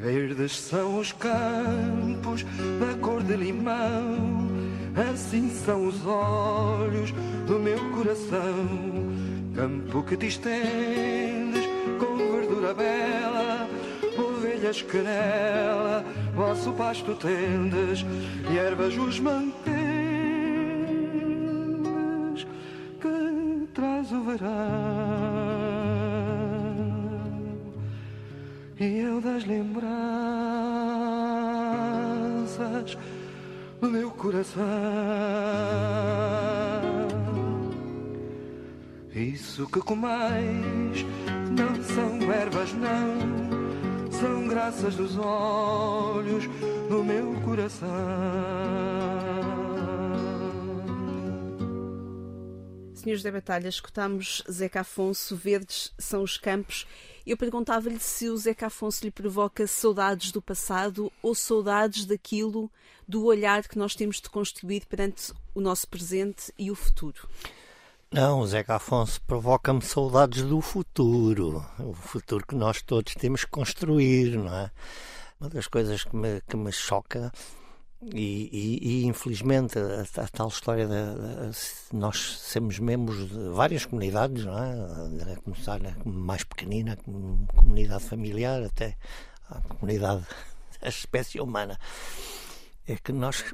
[0.00, 2.44] Verdes são os campos
[2.78, 4.48] da cor de limão,
[5.10, 7.12] assim são os olhos
[7.46, 8.68] do meu coração.
[9.54, 11.66] Campo que te estendes
[11.98, 13.68] com verdura bela,
[14.16, 18.04] ovelhas que nela vosso pasto tendes
[18.50, 19.51] e ervas os mantens
[52.94, 56.86] Senhor José Batalha, escutamos Zeca Afonso, Verdes são os campos.
[57.26, 62.70] Eu perguntava-lhe se o Zeca Afonso lhe provoca saudades do passado ou saudades daquilo,
[63.08, 67.28] do olhar que nós temos de construir perante o nosso presente e o futuro.
[68.10, 73.50] Não, o Zeca Afonso provoca-me saudades do futuro, o futuro que nós todos temos que
[73.50, 74.70] construir, não é?
[75.40, 77.32] Uma das coisas que me, que me choca,
[78.02, 83.86] e, e, e infelizmente a, a, tal história de, de, nós sermos membros de várias
[83.86, 85.32] comunidades, não é?
[85.32, 86.96] A começar na mais pequenina,
[87.54, 88.96] comunidade familiar, até
[89.48, 90.26] a comunidade
[90.80, 91.78] da espécie humana,
[92.86, 93.44] é que nós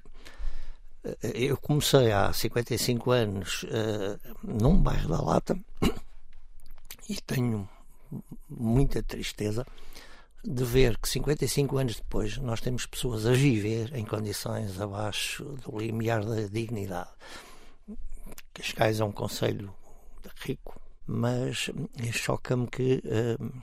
[1.23, 5.59] eu comecei há 55 anos uh, num bairro da Lata
[7.09, 7.69] e tenho
[8.49, 9.67] muita tristeza
[10.45, 15.79] de ver que 55 anos depois nós temos pessoas a viver em condições abaixo do
[15.79, 17.11] limiar da dignidade.
[18.55, 19.75] Cascais é um conselho
[20.41, 21.71] rico, mas
[22.13, 23.63] choca-me que uh,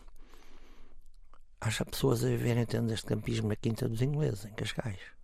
[1.62, 5.16] haja pessoas a viverem em tendas de campismo na Quinta dos Ingleses, em Cascais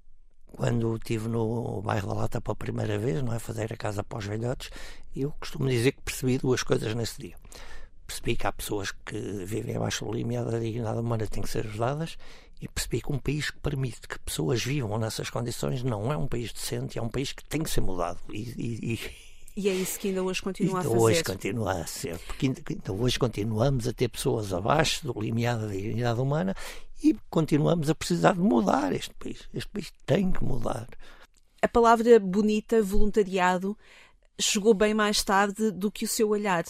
[0.52, 3.40] quando estive no bairro da Lata pela primeira vez, não é?
[3.40, 4.70] Fazer a casa para os velhotes,
[5.16, 7.36] eu costumo dizer que percebi duas coisas nesse dia.
[8.12, 11.66] Percebi que há pessoas que vivem abaixo do limiar da dignidade humana têm que ser
[11.66, 12.18] ajudadas
[12.62, 16.28] e percebi que um país que permite que pessoas vivam nessas condições não é um
[16.28, 18.20] país decente, é um país que tem que ser mudado.
[18.30, 19.00] E, e, e...
[19.56, 21.04] E é isso que ainda hoje continua ainda a fazer.
[21.04, 25.58] hoje continua a ser, porque ainda, ainda, hoje continuamos a ter pessoas abaixo do limiar
[25.58, 26.54] da dignidade humana
[27.02, 29.48] e continuamos a precisar de mudar este país.
[29.54, 30.88] Este país tem que mudar.
[31.62, 33.78] A palavra bonita, voluntariado,
[34.38, 36.66] chegou bem mais tarde do que o seu olhar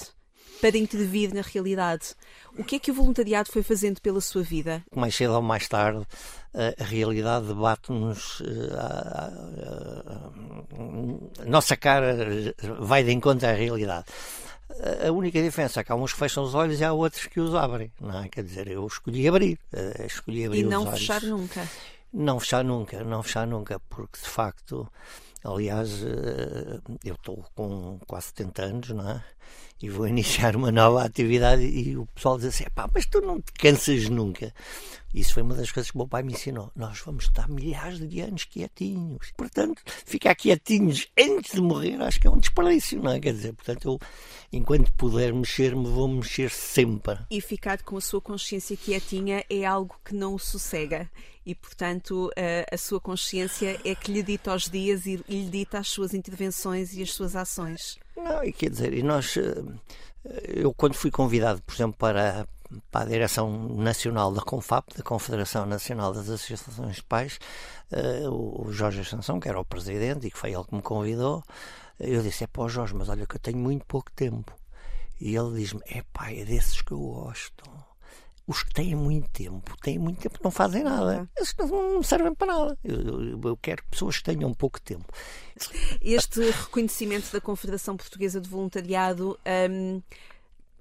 [0.62, 2.16] para intervir na realidade.
[2.58, 4.84] O que é que o voluntariado foi fazendo pela sua vida?
[4.96, 6.06] Mais cedo ou mais tarde,
[6.54, 8.42] a realidade debate-nos.
[8.78, 9.32] A,
[11.42, 12.16] a, nossa cara
[12.80, 14.06] vai de encontro à realidade.
[15.06, 17.40] A única diferença é que há uns que fecham os olhos e há outros que
[17.40, 17.92] os abrem.
[18.00, 18.30] Não é?
[18.30, 19.60] Quer dizer, eu escolhi abrir.
[20.06, 21.68] Escolhi abrir e não os fechar nunca.
[22.14, 24.88] Não fechar nunca, não fechar nunca, porque de facto.
[25.44, 26.04] Aliás,
[27.04, 29.24] eu estou com quase 70 anos, não é?
[29.82, 33.42] E vou iniciar uma nova atividade e o pessoal diz assim, pá, mas tu não
[33.42, 34.54] te cansas nunca.
[35.14, 36.72] Isso foi uma das coisas que o meu pai me ensinou.
[36.74, 39.34] Nós vamos estar milhares de anos quietinhos.
[39.36, 43.20] Portanto, ficar quietinhos antes de morrer acho que é um desperdício, não é?
[43.20, 44.00] Quer dizer, portanto, eu,
[44.54, 47.18] enquanto puder mexer-me, vou mexer sempre.
[47.30, 51.10] E ficar com a sua consciência quietinha é algo que não o sossega.
[51.46, 55.80] E, portanto, a, a sua consciência é que lhe dita aos dias e lhe dita
[55.80, 57.98] as suas intervenções e as suas ações.
[58.16, 59.38] Não, e quer dizer, e nós.
[59.38, 59.64] eh,
[60.48, 62.48] Eu, quando fui convidado, por exemplo, para,
[62.92, 67.40] para a direção nacional da CONFAP, da Confederação Nacional das Associações de Pais,
[67.92, 71.44] eh, o Jorge Ascensão, que era o presidente e que foi ele que me convidou,
[72.00, 74.56] eu disse: É pá, Jorge, mas olha que eu tenho muito pouco tempo.
[75.20, 77.64] E ele diz-me: É pá, é desses que eu gosto.
[78.48, 81.30] Os que têm muito tempo, têm muito tempo, não fazem nada.
[81.38, 82.78] Esses não servem para nada.
[82.84, 85.06] Eu, eu- quero pessoas que tenham pouco tempo.
[86.02, 89.40] Este reconhecimento da Confederação Portuguesa de Voluntariado,
[89.70, 90.02] hum,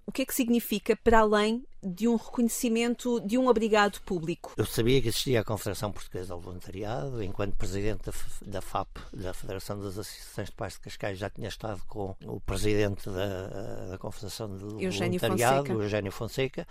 [0.07, 4.53] o que é que significa para além de um reconhecimento de um obrigado público?
[4.57, 8.13] Eu sabia que existia a Confederação Portuguesa do Voluntariado, enquanto presidente da,
[8.47, 12.41] da FAP, da Federação das Associações de Pais de Cascais, já tinha estado com o
[12.41, 15.79] presidente da, da Confederação do Eugénio Voluntariado, Fonseca.
[15.79, 16.67] o Eugénio Fonseca,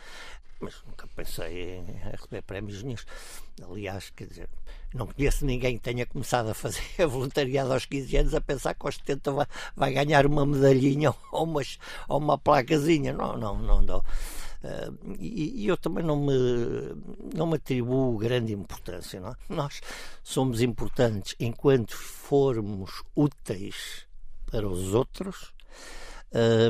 [0.60, 3.06] mas nunca pensei em receber prémios nisso.
[3.64, 4.50] Aliás, quer dizer,
[4.94, 8.86] não conheço ninguém que tenha começado a fazer voluntariado aos 15 anos a pensar que
[8.86, 9.46] aos 70 vai,
[9.76, 13.14] vai ganhar uma medalhinha ou, umas, ou uma placazinha.
[13.14, 14.04] Não, não, não dou.
[14.64, 16.34] Ah, e, e eu também não me,
[17.34, 19.20] não me atribuo grande importância.
[19.20, 19.36] Não é?
[19.50, 19.82] Nós
[20.24, 24.06] somos importantes enquanto formos úteis
[24.52, 25.54] para os outros.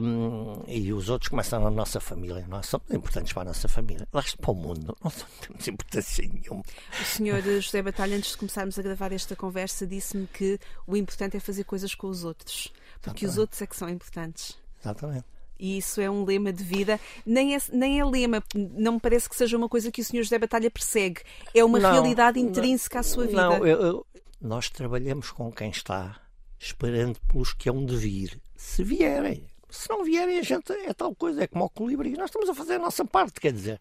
[0.01, 2.45] hum, e os outros começam na nossa família.
[2.47, 4.07] Nós somos importantes para a nossa família.
[4.11, 5.11] O resto para o mundo não
[5.41, 6.63] temos importância nenhuma.
[7.01, 11.37] O senhor José Batalha, antes de começarmos a gravar esta conversa, disse-me que o importante
[11.37, 12.71] é fazer coisas com os outros,
[13.01, 14.57] porque os outros é que são importantes.
[14.81, 15.25] Exatamente.
[15.59, 16.99] E isso é um lema de vida.
[17.25, 20.23] Nem é, nem é lema, não me parece que seja uma coisa que o senhor
[20.23, 21.21] José Batalha persegue.
[21.53, 23.41] É uma Não, realidade não, intrínseca à sua vida.
[23.41, 24.07] Não, eu- eu-
[24.41, 26.19] nós trabalhamos com quem está,
[26.57, 28.39] esperando pelos que hão de vir.
[28.55, 29.47] Se vierem.
[29.69, 32.13] Se não vierem, a gente é tal coisa, é como o colibri.
[32.13, 33.79] Nós estamos a fazer a nossa parte, quer dizer.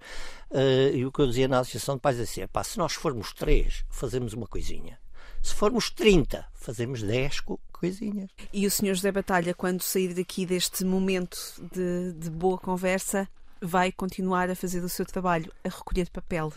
[0.50, 2.92] eh, e o que eu dizia na Associação de Pais é assim: epá, se nós
[2.92, 4.98] formos três, fazemos uma coisinha.
[5.42, 8.30] Se formos 30, fazemos 10 co- coisinhas.
[8.52, 11.38] E o senhor José Batalha, quando sair daqui deste momento
[11.72, 13.28] de, de boa conversa,
[13.60, 16.52] vai continuar a fazer o seu trabalho, a recolher papel.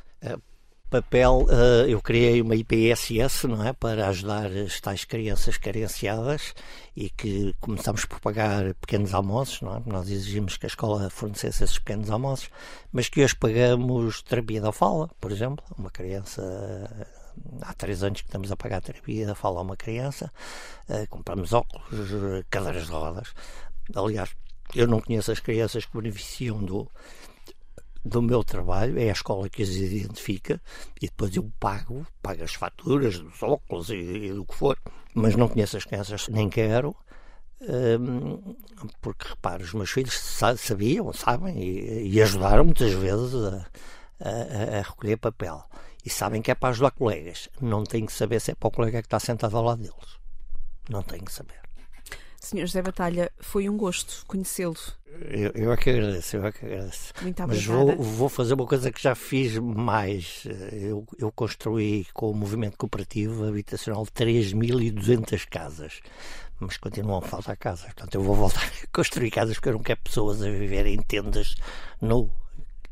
[0.90, 6.54] papel, eh, eu criei uma IPSS, não é, para ajudar as tais crianças carenciadas
[6.96, 9.82] e que começamos por pagar pequenos almoços, não é?
[9.86, 12.50] Nós exigimos que a escola fornecesse esses pequenos almoços,
[12.92, 16.42] mas que hoje pagamos terapia da fala, por exemplo, uma criança
[17.62, 20.32] há três anos que estamos a pagar terapia da fala a uma criança,
[20.90, 23.34] eh, compramos óculos, eh, cadeiras de rodas.
[23.96, 24.30] Aliás,
[24.76, 26.90] eu não conheço as crianças que beneficiam do,
[28.04, 30.62] do meu trabalho, é a escola que as identifica
[31.02, 34.78] e depois eu pago, pago as faturas dos óculos e, e do que for,
[35.14, 36.96] mas não conheço as crianças, nem quero,
[38.00, 38.56] hum,
[39.02, 43.68] porque repara, os meus filhos sa- sabiam, sabem e, e ajudaram muitas vezes a,
[44.20, 45.64] a- a recolher papel
[46.06, 48.72] e sabem que é para ajudar colegas, não tem que saber se é para o
[48.72, 50.20] colega que está sentado ao lado deles,
[50.90, 51.62] não tem que saber.
[52.42, 54.76] Senhor José Batalha, foi um gosto conhecê-lo.
[55.30, 57.14] Eu, eu é que agradeço, eu é que agradeço.
[57.22, 60.44] Muito Mas vou, vou fazer uma coisa que já fiz mais.
[60.72, 66.00] Eu, eu construí com o movimento cooperativo habitacional 3.200 casas.
[66.60, 67.86] Mas continuam a faltar casas.
[67.86, 70.98] Portanto, eu vou voltar a construir casas porque eu não quero pessoas a viver em
[70.98, 71.54] tendas
[72.02, 72.28] no,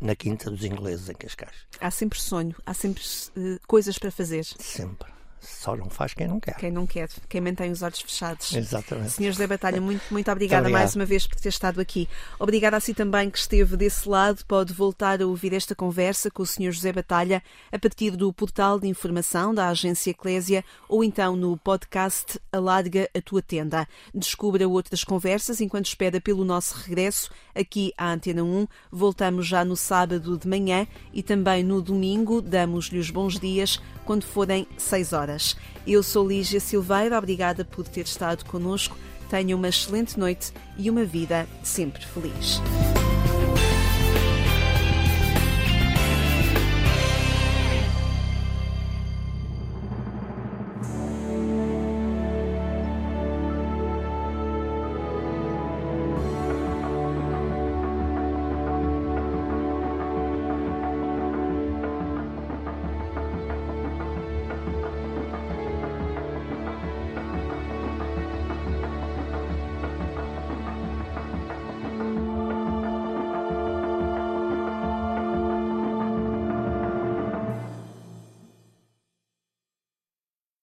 [0.01, 1.55] na Quinta dos Ingleses, em Cascais.
[1.79, 3.03] Há sempre sonho, há sempre
[3.37, 4.45] eh, coisas para fazer.
[4.45, 5.18] Sempre.
[5.41, 6.55] Só não faz quem não quer.
[6.55, 8.53] Quem não quer, quem mantém os olhos fechados.
[8.53, 9.11] Exatamente.
[9.11, 10.81] Senhor José Batalha, muito, muito obrigada obrigado.
[10.81, 12.07] mais uma vez por ter estado aqui.
[12.39, 14.43] Obrigada a si também que esteve desse lado.
[14.45, 18.79] Pode voltar a ouvir esta conversa com o Senhor José Batalha a partir do portal
[18.79, 23.87] de informação da Agência Eclésia ou então no podcast Alarga a Tua Tenda.
[24.13, 28.67] Descubra outras conversas enquanto espera pelo nosso regresso aqui à Antena 1.
[28.91, 32.41] Voltamos já no sábado de manhã e também no domingo.
[32.41, 35.55] Damos-lhe os bons dias quando forem 6 horas.
[35.85, 38.97] Eu sou Lígia Silveira, obrigada por ter estado connosco.
[39.29, 42.59] Tenha uma excelente noite e uma vida sempre feliz.